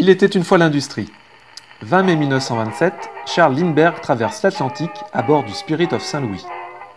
Il 0.00 0.10
était 0.10 0.26
une 0.26 0.44
fois 0.44 0.58
l'industrie. 0.58 1.10
20 1.82 2.04
mai 2.04 2.14
1927, 2.14 3.10
Charles 3.26 3.56
Lindbergh 3.56 4.00
traverse 4.00 4.44
l'Atlantique 4.44 4.92
à 5.12 5.22
bord 5.22 5.42
du 5.42 5.52
Spirit 5.52 5.88
of 5.90 6.04
Saint-Louis. 6.04 6.44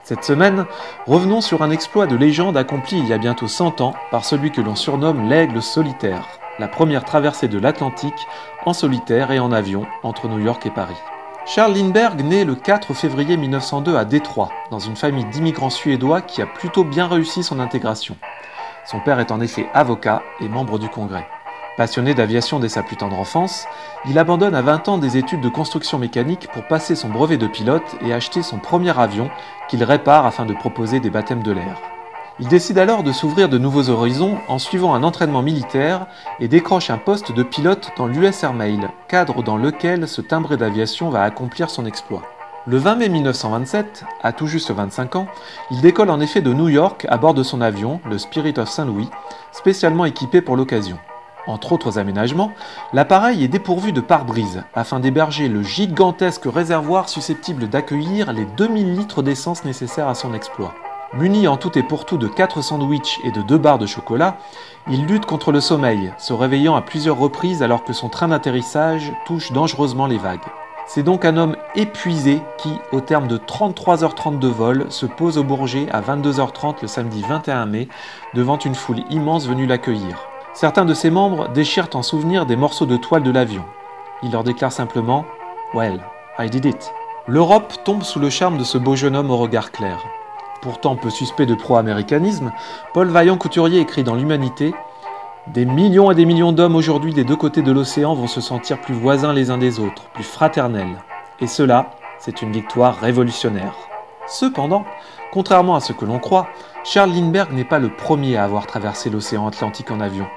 Cette 0.04 0.24
semaine, 0.24 0.68
revenons 1.08 1.42
sur 1.42 1.64
un 1.64 1.72
exploit 1.72 2.06
de 2.06 2.16
légende 2.16 2.58
accompli 2.58 3.00
il 3.00 3.08
y 3.08 3.14
a 3.14 3.18
bientôt 3.18 3.48
100 3.48 3.82
ans 3.82 3.96
par 4.12 4.24
celui 4.24 4.52
que 4.52 4.62
l'on 4.62 4.76
surnomme 4.76 5.28
l'Aigle 5.28 5.64
solitaire, 5.64 6.28
la 6.60 6.68
première 6.68 7.04
traversée 7.04 7.48
de 7.48 7.58
l'Atlantique 7.58 8.28
en 8.68 8.74
solitaire 8.74 9.32
et 9.32 9.40
en 9.40 9.52
avion 9.52 9.88
entre 10.04 10.28
New 10.28 10.40
York 10.40 10.64
et 10.68 10.72
Paris. 10.72 11.02
Charles 11.48 11.74
Lindbergh 11.74 12.22
naît 12.22 12.46
le 12.46 12.54
4 12.54 12.94
février 12.94 13.36
1902 13.36 13.96
à 13.96 14.06
Détroit, 14.06 14.52
dans 14.70 14.78
une 14.78 14.96
famille 14.96 15.26
d'immigrants 15.26 15.72
suédois 15.72 16.22
qui 16.22 16.44
a 16.44 16.46
plutôt 16.46 16.84
bien 16.84 17.08
réussi 17.08 17.42
son 17.42 17.60
intégration. 17.60 18.16
Son 18.86 19.00
père 19.00 19.20
est 19.20 19.32
en 19.32 19.42
effet 19.42 19.68
avocat 19.74 20.22
et 20.40 20.48
membre 20.48 20.78
du 20.78 20.88
Congrès. 20.88 21.26
Passionné 21.82 22.14
d'aviation 22.14 22.60
dès 22.60 22.70
sa 22.70 22.84
plus 22.84 22.96
tendre 22.96 23.18
enfance, 23.18 23.66
il 24.08 24.20
abandonne 24.20 24.54
à 24.54 24.62
20 24.62 24.88
ans 24.88 24.98
des 25.00 25.18
études 25.18 25.42
de 25.42 25.50
construction 25.50 25.98
mécanique 25.98 26.48
pour 26.54 26.68
passer 26.68 26.94
son 26.94 27.10
brevet 27.10 27.38
de 27.38 27.48
pilote 27.48 27.96
et 28.06 28.14
acheter 28.14 28.44
son 28.44 28.60
premier 28.60 28.96
avion 29.00 29.32
qu'il 29.68 29.84
répare 29.84 30.28
afin 30.28 30.46
de 30.46 30.54
proposer 30.54 31.00
des 31.00 31.10
baptêmes 31.10 31.42
de 31.42 31.52
l'air. 31.52 31.82
Il 32.40 32.48
décide 32.48 32.78
alors 32.78 33.02
de 33.02 33.12
s'ouvrir 33.12 33.50
de 33.50 33.58
nouveaux 33.58 33.90
horizons 33.90 34.38
en 34.48 34.60
suivant 34.60 34.94
un 34.94 35.02
entraînement 35.02 35.42
militaire 35.42 36.06
et 36.40 36.48
décroche 36.48 36.92
un 36.92 37.00
poste 37.00 37.32
de 37.32 37.42
pilote 37.42 37.90
dans 37.98 38.06
l'US 38.06 38.44
Air 38.44 38.54
Mail, 38.54 38.88
cadre 39.08 39.42
dans 39.42 39.58
lequel 39.58 40.08
ce 40.08 40.22
timbré 40.22 40.58
d'aviation 40.58 41.10
va 41.10 41.24
accomplir 41.24 41.72
son 41.72 41.88
exploit. 41.88 42.22
Le 42.68 42.78
20 42.78 42.96
mai 42.98 43.10
1927, 43.10 44.04
à 44.22 44.34
tout 44.34 44.46
juste 44.46 44.70
25 44.70 45.16
ans, 45.16 45.26
il 45.72 45.82
décolle 45.82 46.12
en 46.12 46.20
effet 46.20 46.42
de 46.42 46.54
New 46.54 46.70
York 46.70 47.08
à 47.10 47.18
bord 47.18 47.34
de 47.34 47.42
son 47.42 47.60
avion, 47.60 48.02
le 48.08 48.20
Spirit 48.20 48.54
of 48.58 48.70
St. 48.70 48.86
Louis, 48.86 49.10
spécialement 49.52 50.06
équipé 50.06 50.42
pour 50.42 50.56
l'occasion. 50.56 51.00
Entre 51.48 51.72
autres 51.72 51.98
aménagements, 51.98 52.52
l'appareil 52.94 53.44
est 53.44 53.48
dépourvu 53.48 53.92
de 53.92 54.02
pare-brise 54.02 54.64
afin 54.76 55.00
d'héberger 55.00 55.48
le 55.48 55.64
gigantesque 55.64 56.46
réservoir 56.46 57.10
susceptible 57.10 57.68
d'accueillir 57.68 58.32
les 58.32 58.46
2000 58.46 58.96
litres 58.96 59.24
d'essence 59.24 59.66
nécessaires 59.66 60.08
à 60.08 60.16
son 60.16 60.34
exploit. 60.34 60.76
Muni 61.14 61.48
en 61.48 61.58
tout 61.58 61.78
et 61.78 61.84
pour 61.84 62.06
tout 62.06 62.18
de 62.18 62.28
4 62.28 62.62
sandwichs 62.62 63.20
et 63.26 63.32
de 63.32 63.42
2 63.42 63.58
barres 63.58 63.80
de 63.80 63.86
chocolat, 63.86 64.38
il 64.90 65.08
lutte 65.08 65.26
contre 65.26 65.52
le 65.52 65.60
sommeil, 65.60 66.14
se 66.18 66.32
réveillant 66.32 66.76
à 66.76 66.82
plusieurs 66.82 67.18
reprises 67.18 67.64
alors 67.64 67.84
que 67.84 67.92
son 67.92 68.08
train 68.08 68.30
d'atterrissage 68.30 69.12
touche 69.26 69.52
dangereusement 69.52 70.06
les 70.06 70.18
vagues. 70.18 70.40
C'est 70.86 71.04
donc 71.04 71.26
un 71.26 71.38
homme 71.38 71.58
épuisé 71.76 72.42
qui, 72.58 72.74
au 72.92 73.02
terme 73.02 73.28
de 73.28 73.38
33h30 73.38 74.40
de 74.40 74.48
vol, 74.48 74.86
se 74.90 75.06
pose 75.06 75.38
au 75.38 75.44
Bourget 75.44 75.88
à 75.92 76.02
22h30 76.02 76.76
le 76.82 76.88
samedi 76.88 77.24
21 77.28 77.66
mai 77.66 77.88
devant 78.34 78.58
une 78.58 78.76
foule 78.76 79.04
immense 79.10 79.48
venue 79.48 79.66
l'accueillir. 79.66 80.31
Certains 80.54 80.84
de 80.84 80.94
ses 80.94 81.10
membres 81.10 81.48
déchirent 81.48 81.88
en 81.94 82.02
souvenir 82.02 82.46
des 82.46 82.58
morceaux 82.58 82.86
de 82.86 82.98
toile 82.98 83.24
de 83.24 83.32
l'avion. 83.32 83.64
Il 84.22 84.32
leur 84.32 84.44
déclare 84.44 84.72
simplement 84.72 85.26
Well, 85.74 86.02
I 86.38 86.50
did 86.50 86.66
it. 86.66 86.94
L'Europe 87.26 87.74
tombe 87.86 88.04
sous 88.04 88.20
le 88.20 88.30
charme 88.30 88.58
de 88.58 88.66
ce 88.66 88.78
beau 88.78 88.98
jeune 88.98 89.16
homme 89.16 89.32
au 89.32 89.38
regard 89.38 89.72
clair. 89.72 90.00
Pourtant 90.62 90.98
peu 90.98 91.10
suspect 91.10 91.46
de 91.46 91.56
pro-américanisme, 91.56 92.52
Paul 92.94 93.08
Vaillant-Couturier 93.08 93.80
écrit 93.80 94.04
dans 94.04 94.16
l'Humanité 94.16 94.74
Des 95.48 95.66
millions 95.66 96.12
et 96.12 96.16
des 96.16 96.26
millions 96.26 96.52
d'hommes 96.52 96.76
aujourd'hui 96.76 97.14
des 97.14 97.24
deux 97.24 97.38
côtés 97.38 97.62
de 97.62 97.72
l'océan 97.72 98.14
vont 98.14 98.28
se 98.28 98.42
sentir 98.42 98.82
plus 98.82 98.94
voisins 98.94 99.34
les 99.34 99.52
uns 99.52 99.58
des 99.58 99.80
autres, 99.80 100.04
plus 100.14 100.24
fraternels. 100.24 101.02
Et 101.40 101.48
cela, 101.48 101.92
c'est 102.20 102.42
une 102.42 102.52
victoire 102.52 103.00
révolutionnaire. 103.00 103.74
Cependant, 104.28 104.84
contrairement 105.32 105.76
à 105.76 105.80
ce 105.80 105.94
que 105.94 106.06
l'on 106.06 106.20
croit, 106.20 106.48
Charles 106.84 107.12
Lindbergh 107.12 107.54
n'est 107.54 107.64
pas 107.64 107.80
le 107.80 107.90
premier 107.90 108.36
à 108.36 108.44
avoir 108.44 108.68
traversé 108.68 109.10
l'océan 109.10 109.48
Atlantique 109.48 109.92
en 109.92 110.02
avion. 110.02 110.28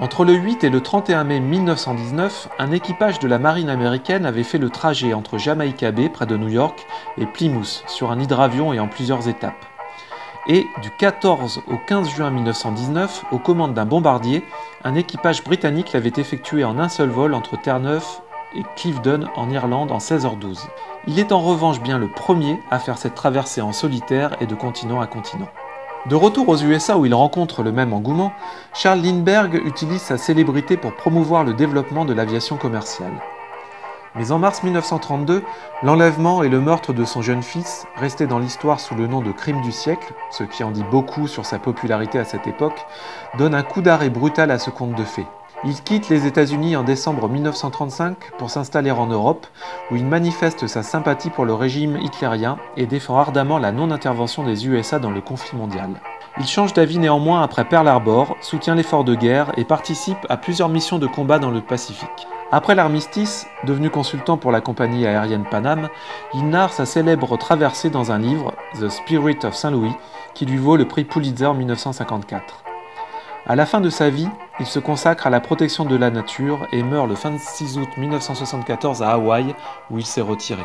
Entre 0.00 0.24
le 0.24 0.32
8 0.32 0.62
et 0.62 0.70
le 0.70 0.80
31 0.80 1.24
mai 1.24 1.40
1919, 1.40 2.50
un 2.60 2.70
équipage 2.70 3.18
de 3.18 3.26
la 3.26 3.40
marine 3.40 3.68
américaine 3.68 4.26
avait 4.26 4.44
fait 4.44 4.58
le 4.58 4.70
trajet 4.70 5.12
entre 5.12 5.38
Jamaica 5.38 5.90
Bay, 5.90 6.08
près 6.08 6.24
de 6.24 6.36
New 6.36 6.48
York, 6.48 6.86
et 7.16 7.26
Plymouth, 7.26 7.82
sur 7.88 8.12
un 8.12 8.20
hydravion 8.20 8.72
et 8.72 8.78
en 8.78 8.86
plusieurs 8.86 9.28
étapes. 9.28 9.66
Et 10.46 10.68
du 10.82 10.92
14 10.92 11.62
au 11.66 11.76
15 11.84 12.10
juin 12.10 12.30
1919, 12.30 13.24
aux 13.32 13.40
commandes 13.40 13.74
d'un 13.74 13.86
bombardier, 13.86 14.44
un 14.84 14.94
équipage 14.94 15.42
britannique 15.42 15.92
l'avait 15.92 16.12
effectué 16.16 16.62
en 16.62 16.78
un 16.78 16.88
seul 16.88 17.08
vol 17.08 17.34
entre 17.34 17.60
Terre-Neuve 17.60 18.06
et 18.54 18.62
Clifton 18.76 19.26
en 19.34 19.50
Irlande 19.50 19.90
en 19.90 19.98
16h12. 19.98 20.68
Il 21.08 21.18
est 21.18 21.32
en 21.32 21.40
revanche 21.40 21.80
bien 21.80 21.98
le 21.98 22.08
premier 22.08 22.60
à 22.70 22.78
faire 22.78 22.98
cette 22.98 23.16
traversée 23.16 23.62
en 23.62 23.72
solitaire 23.72 24.36
et 24.40 24.46
de 24.46 24.54
continent 24.54 25.00
à 25.00 25.08
continent. 25.08 25.48
De 26.08 26.14
retour 26.14 26.48
aux 26.48 26.56
USA 26.56 26.96
où 26.96 27.04
il 27.04 27.14
rencontre 27.14 27.62
le 27.62 27.70
même 27.70 27.92
engouement, 27.92 28.32
Charles 28.72 29.02
Lindbergh 29.02 29.60
utilise 29.66 30.00
sa 30.00 30.16
célébrité 30.16 30.78
pour 30.78 30.94
promouvoir 30.94 31.44
le 31.44 31.52
développement 31.52 32.06
de 32.06 32.14
l'aviation 32.14 32.56
commerciale. 32.56 33.12
Mais 34.14 34.32
en 34.32 34.38
mars 34.38 34.62
1932, 34.62 35.42
l'enlèvement 35.82 36.42
et 36.42 36.48
le 36.48 36.60
meurtre 36.60 36.94
de 36.94 37.04
son 37.04 37.20
jeune 37.20 37.42
fils, 37.42 37.86
resté 37.96 38.26
dans 38.26 38.38
l'histoire 38.38 38.80
sous 38.80 38.94
le 38.94 39.06
nom 39.06 39.20
de 39.20 39.32
crime 39.32 39.60
du 39.60 39.70
siècle, 39.70 40.14
ce 40.30 40.44
qui 40.44 40.64
en 40.64 40.70
dit 40.70 40.84
beaucoup 40.90 41.26
sur 41.26 41.44
sa 41.44 41.58
popularité 41.58 42.18
à 42.18 42.24
cette 42.24 42.46
époque, 42.46 42.86
donne 43.36 43.54
un 43.54 43.62
coup 43.62 43.82
d'arrêt 43.82 44.08
brutal 44.08 44.50
à 44.50 44.58
ce 44.58 44.70
conte 44.70 44.94
de 44.94 45.04
fées. 45.04 45.26
Il 45.64 45.82
quitte 45.82 46.08
les 46.08 46.24
États-Unis 46.24 46.76
en 46.76 46.84
décembre 46.84 47.28
1935 47.28 48.16
pour 48.38 48.48
s'installer 48.48 48.92
en 48.92 49.06
Europe, 49.06 49.44
où 49.90 49.96
il 49.96 50.06
manifeste 50.06 50.68
sa 50.68 50.84
sympathie 50.84 51.30
pour 51.30 51.44
le 51.44 51.52
régime 51.52 51.98
hitlérien 52.00 52.58
et 52.76 52.86
défend 52.86 53.18
ardemment 53.18 53.58
la 53.58 53.72
non-intervention 53.72 54.44
des 54.44 54.68
USA 54.68 55.00
dans 55.00 55.10
le 55.10 55.20
conflit 55.20 55.58
mondial. 55.58 56.00
Il 56.38 56.46
change 56.46 56.74
d'avis 56.74 56.98
néanmoins 56.98 57.42
après 57.42 57.64
Pearl 57.64 57.88
Harbor, 57.88 58.36
soutient 58.40 58.76
l'effort 58.76 59.02
de 59.02 59.16
guerre 59.16 59.50
et 59.56 59.64
participe 59.64 60.24
à 60.28 60.36
plusieurs 60.36 60.68
missions 60.68 61.00
de 61.00 61.08
combat 61.08 61.40
dans 61.40 61.50
le 61.50 61.60
Pacifique. 61.60 62.28
Après 62.52 62.76
l'armistice, 62.76 63.48
devenu 63.64 63.90
consultant 63.90 64.36
pour 64.36 64.52
la 64.52 64.60
compagnie 64.60 65.08
aérienne 65.08 65.44
Panam, 65.50 65.88
il 66.34 66.48
narre 66.48 66.72
sa 66.72 66.86
célèbre 66.86 67.36
traversée 67.36 67.90
dans 67.90 68.12
un 68.12 68.18
livre, 68.18 68.54
The 68.78 68.88
Spirit 68.88 69.38
of 69.42 69.56
St. 69.56 69.72
Louis, 69.72 69.92
qui 70.34 70.46
lui 70.46 70.56
vaut 70.56 70.76
le 70.76 70.86
prix 70.86 71.02
Pulitzer 71.02 71.52
1954. 71.52 72.67
À 73.46 73.56
la 73.56 73.66
fin 73.66 73.80
de 73.80 73.88
sa 73.88 74.10
vie, 74.10 74.28
il 74.60 74.66
se 74.66 74.78
consacre 74.78 75.26
à 75.26 75.30
la 75.30 75.40
protection 75.40 75.84
de 75.84 75.96
la 75.96 76.10
nature 76.10 76.66
et 76.72 76.82
meurt 76.82 77.08
le 77.08 77.14
26 77.14 77.78
août 77.78 77.88
1974 77.96 79.02
à 79.02 79.10
Hawaï 79.10 79.54
où 79.90 79.98
il 79.98 80.04
s'est 80.04 80.20
retiré. 80.20 80.62